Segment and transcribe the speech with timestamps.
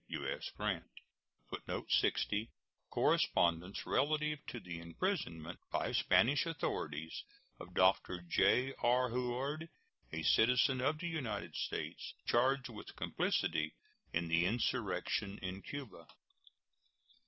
[0.07, 0.49] U.S.
[0.57, 0.85] GRANT.
[1.51, 2.49] [Footnote 60:
[2.89, 7.23] Correspondence relative to the imprisonment by Spanish authorities
[7.59, 8.19] of Dr.
[8.27, 9.09] J.R.
[9.11, 9.69] Houard,
[10.11, 13.75] a citizen of the United States, charged with complicity
[14.11, 16.07] in the insurrection in Cuba.